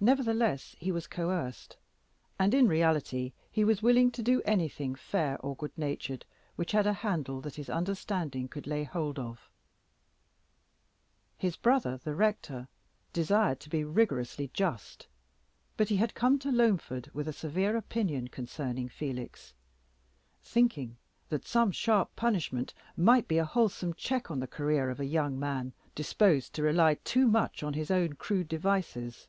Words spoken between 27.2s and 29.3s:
much on his own crude devices.